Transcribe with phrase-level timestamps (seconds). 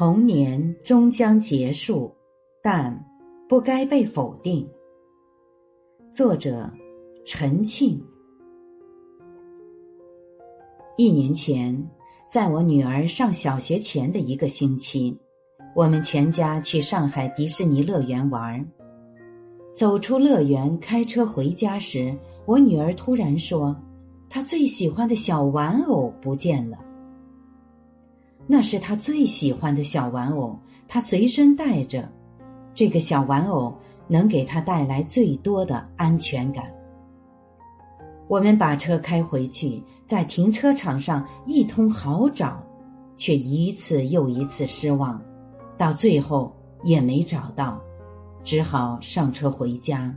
[0.00, 2.10] 童年终将结束，
[2.62, 2.98] 但
[3.46, 4.66] 不该被否定。
[6.10, 6.70] 作者：
[7.26, 8.02] 陈庆。
[10.96, 11.86] 一年前，
[12.30, 15.14] 在我女儿上小学前的一个星期，
[15.76, 18.66] 我们全家去上海迪士尼乐园玩。
[19.76, 23.76] 走出乐园，开车回家时，我女儿突然说
[24.30, 26.78] ：“她最喜欢的小玩偶不见了。”
[28.52, 30.58] 那是他最喜欢的小玩偶，
[30.88, 32.10] 他随身带着。
[32.74, 33.72] 这个小玩偶
[34.08, 36.64] 能给他带来最多的安全感。
[38.26, 42.60] 我们把车开回去，在停车场上一通好找，
[43.16, 45.22] 却一次又一次失望，
[45.78, 47.80] 到最后也没找到。
[48.42, 50.12] 只好上车回家。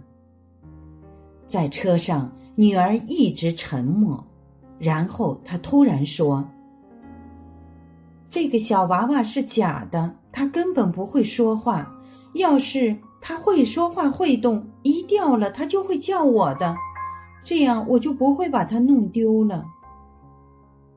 [1.46, 4.26] 在车上，女儿一直沉默，
[4.80, 6.44] 然后她突然说
[8.34, 11.88] ：“这个小娃娃是假的，他根本不会说话。
[12.34, 16.76] 要是他会说话会动，一掉了他就会叫我的，
[17.44, 19.63] 这样我就不会把它弄丢了。”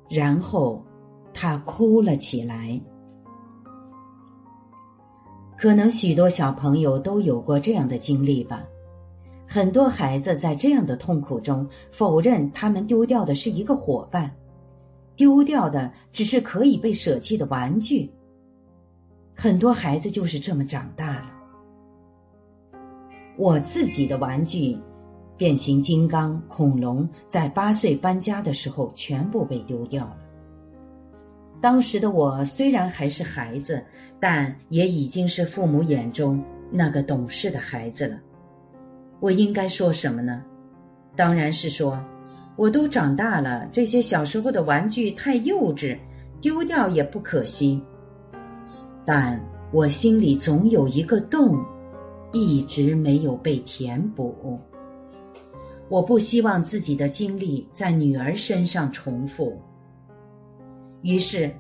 [0.08, 0.83] 然后，
[1.34, 2.80] 他哭了起来。
[5.58, 8.64] 可能许多小朋友都有过这样的经历吧。
[9.47, 14.34] 很多孩子在这样的痛苦中否认他们丢掉的是一个伙伴，
[15.17, 18.11] 丢掉的只是可以被舍弃的玩具。
[19.34, 21.33] 很多孩子就是这么长大了。
[23.37, 24.78] 我自己的玩具，
[25.37, 30.17] 变形金刚、恐龙，在八岁搬家的时候全部被丢掉了。
[31.61, 33.84] 当时的我虽然还是孩子，
[34.20, 38.19] 但也已经是父母眼中那个懂事的孩子了。
[39.20, 40.44] 我应该说什么呢？
[41.14, 41.98] 当然是说，
[42.56, 45.96] 我都长大了，这些小时候的玩具太幼稚，
[46.40, 47.80] 丢掉也不可惜。
[49.04, 49.38] 但
[49.72, 51.62] 我心里总有一个洞，
[52.32, 54.58] 一直没有被填补。
[55.88, 59.60] 我不希望自己的经历在女儿身上重复。
[61.02, 61.54] 于是，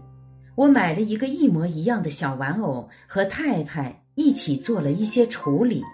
[0.56, 5.84] 我买了一个一模一样的小玩偶，和太太一起做了一些处理。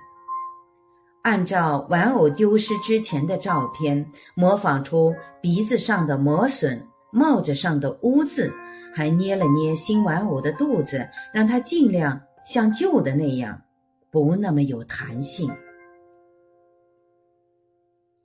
[1.23, 8.53] 按照玩偶丢失之前的照片，模仿出鼻子上的磨损、帽子上的污渍，
[8.93, 13.61] 还捏了捏新玩偶的肚子，让它尽量像旧的那样，
[14.11, 15.49] 不那么有弹性。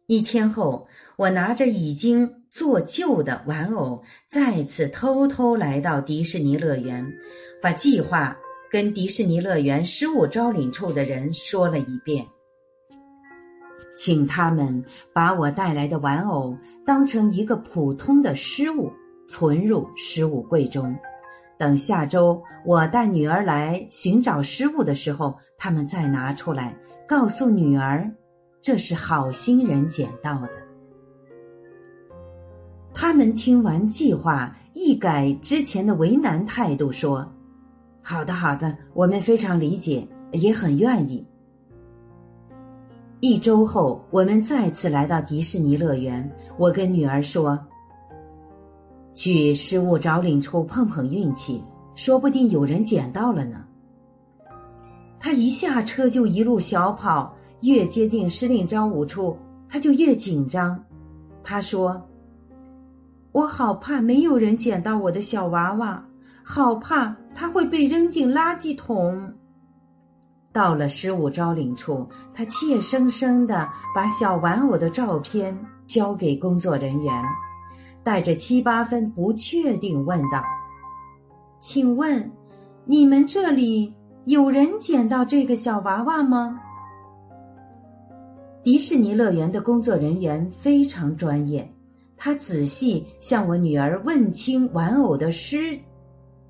[0.07, 0.87] 一天后，
[1.17, 7.05] 我拿着已经做旧的玩偶，再次偷偷来到迪士尼乐园，
[7.61, 8.35] 把计划
[8.71, 12.25] 跟迪士尼乐园失物招领处的人说了一遍，
[13.97, 18.93] 请他们把我带来的玩偶当成一个普通的失物，
[19.27, 20.95] 存入失物柜中，
[21.57, 26.77] 等下周我带女儿来寻找失物的时候，他们再拿出来，
[27.07, 28.09] 告诉女儿。
[28.61, 30.49] 这是好心人捡到的。
[32.93, 37.25] 他们听完计划，一改之前的为难态度，说
[38.03, 41.25] ：“好的，好的，我们非常理解，也很愿意。”
[43.19, 46.29] 一周后，我们再次来到迪士尼乐园。
[46.57, 47.57] 我跟女儿说
[49.15, 51.63] ：“去失物找领处碰碰运气，
[51.95, 53.63] 说不定有人捡到了呢。”
[55.19, 57.33] 她一下车就一路小跑。
[57.61, 59.35] 越接近司令招舞处，
[59.67, 60.79] 他就越紧张。
[61.43, 61.99] 他说
[63.33, 66.05] ：“我好怕没有人捡到我的小娃娃，
[66.43, 69.33] 好怕他会被扔进垃圾桶。”
[70.57, 72.03] 到了失物招领处，
[72.33, 77.13] 他怯生生的把小玩偶的照片交给工作人员，
[78.03, 80.43] 带着七八分不确定问道
[81.61, 82.27] ：“请问，
[82.85, 83.93] 你们这里
[84.25, 86.59] 有人捡到这个小娃娃吗？”
[88.63, 91.71] 迪士尼乐园的工作人员非常专业，
[92.17, 95.79] 他仔细向我女儿问清玩偶的失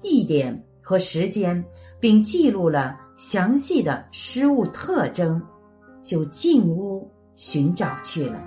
[0.02, 1.62] 地点和时间，
[2.00, 5.42] 并记录了详细的失物特征，
[6.04, 7.06] 就进屋
[7.36, 8.40] 寻找去了。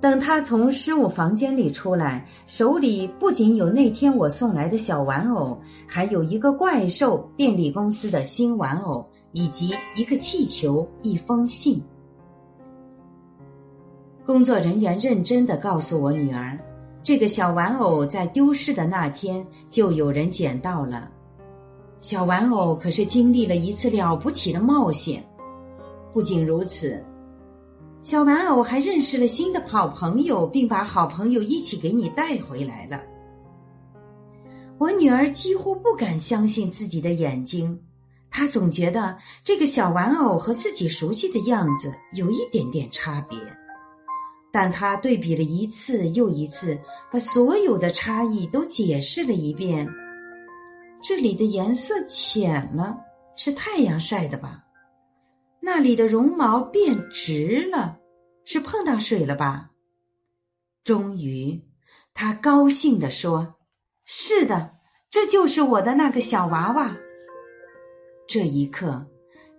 [0.00, 5.58] 等他从失物房间里出来，手里不仅有那天我送来的小玩偶，
[5.88, 9.04] 还有一个怪兽电力公司的新玩偶。
[9.32, 11.80] 以及一个气球，一封信。
[14.24, 16.58] 工作人员认真的告诉我女儿，
[17.02, 21.10] 这个小玩偶在丢失的那天就有人捡到了。
[22.00, 25.24] 小玩偶可是经历了一次了不起的冒险。
[26.12, 27.04] 不仅如此，
[28.02, 33.02] 小玩偶还认识了新的好朋友，并把好朋友一起给你带回来了。
[34.78, 37.78] 我女儿几乎不敢相信自己的眼睛，
[38.30, 43.36] 她总觉得这个小玩偶和自己熟悉的样子有一点点差别。
[44.52, 46.78] 但她对比了一次又一次，
[47.12, 49.86] 把所有的差异都解释了一遍。
[51.00, 52.98] 这里的颜色浅了，
[53.36, 54.64] 是太阳晒的吧？
[55.60, 57.98] 那里的绒毛变直了，
[58.44, 59.70] 是碰到水了吧？
[60.82, 61.62] 终于，
[62.14, 63.54] 他高兴地说
[64.06, 64.72] ：“是的，
[65.10, 66.96] 这就是我的那个小娃娃。”
[68.26, 69.06] 这一刻，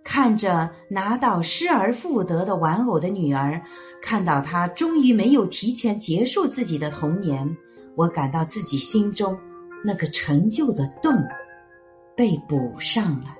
[0.04, 3.62] 看着拿到失而复得的玩偶的女儿，
[4.02, 7.56] 看到她终于没有提前结束自己的童年，
[7.96, 9.38] 我感到自己心中
[9.84, 11.12] 那个陈旧的洞
[12.16, 13.36] 被补上了。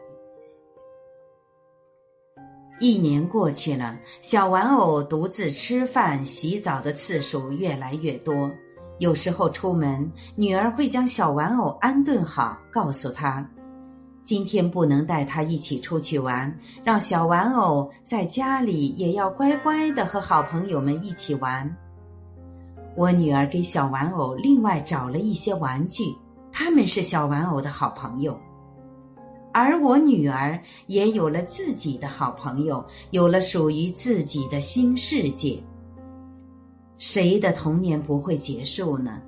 [2.80, 8.50] 一年过去了，小玩偶独自吃饭、洗澡的次数越来越多。
[8.98, 13.46] 有时候出门，女儿会将小玩偶安顿好，告诉他
[14.24, 21.76] ：“今天不能带他一起出去玩，让小玩偶在家里也要乖乖的和好朋友们一起玩。”
[22.96, 26.04] 我女儿给小玩偶另外找了一些玩具，
[26.52, 28.38] 他们是小玩偶的好朋友。
[29.52, 30.56] 而我女儿
[30.86, 35.60] 也有了自己的好朋友，有了属于自己的新世界。
[36.98, 39.20] 谁的童年不会结束呢？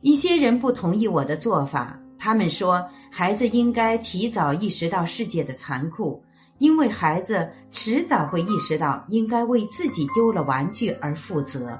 [0.00, 6.22] 一些人不同意我的做法，他们说孩子应该提早意识到世界的残酷，
[6.58, 11.78] 因为孩子迟早会意识到应该为自己丢了玩具而负责。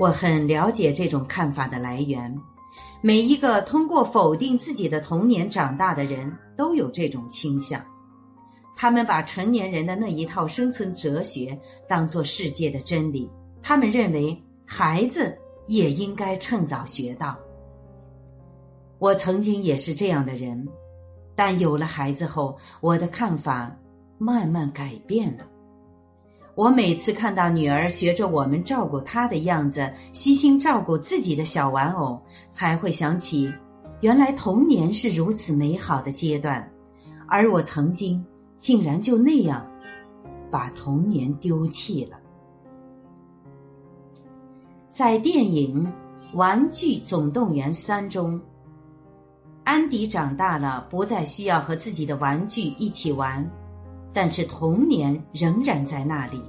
[0.00, 2.34] 我很了解这种看法的来源。
[3.02, 7.84] 每一个通过否定自己的童年长大的人都有这种倾向，
[8.74, 13.30] 他们把成年人的那一套生存哲学当作世界的真理，
[13.62, 15.36] 他们认为孩子
[15.66, 17.36] 也应该趁早学到。
[18.98, 20.66] 我曾经也是这样的人，
[21.36, 23.70] 但有了孩子后，我的看法
[24.16, 25.44] 慢慢改变了。
[26.60, 32.20] 我每次看到女儿学着我们照顾她的样子，悉心照顾自己的小玩偶，
[32.52, 33.50] 才会想起，
[34.02, 36.70] 原来童年是如此美好的阶段，
[37.26, 38.22] 而我曾经
[38.58, 39.66] 竟然就那样
[40.50, 42.18] 把童年丢弃了。
[44.90, 45.90] 在电影
[46.36, 48.38] 《玩具总动员三》中，
[49.64, 53.50] 安迪长大了，不再需要和自己的玩具一起玩。
[54.12, 56.42] 但是童年仍然在那里。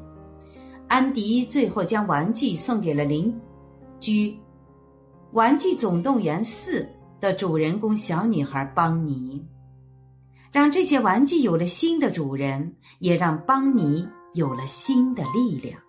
[0.88, 3.34] 安迪最后将玩具送给了邻
[4.00, 4.30] 居
[5.31, 6.84] 《玩具总动员四》
[7.22, 9.42] 的主人公小女孩邦尼，
[10.52, 15.80] 让这些玩具有了新的主人，也让邦尼有了新的力量。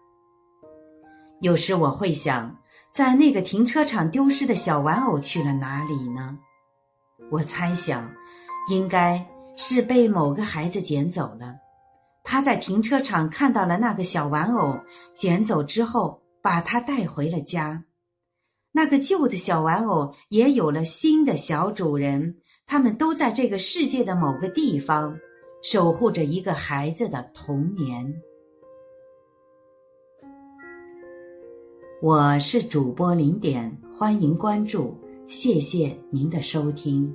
[1.40, 2.56] 有时我会想，
[2.92, 6.38] 在那个停车场丢失的小玩偶去了哪里呢？
[7.30, 8.08] 我猜想，
[8.68, 9.26] 应该
[9.56, 11.56] 是被某个孩子捡走了。
[12.24, 14.78] 他在停车场看到了那个小玩偶，
[15.14, 17.84] 捡走之后把它带回了家。
[18.70, 25.18] 那个旧的小玩偶也有了新的小主人，他们都在这个世界的某个地方，
[25.62, 28.14] 守护着一个孩子的童年。
[32.00, 37.12] 我是主播零点，欢迎关注，谢谢您的收听。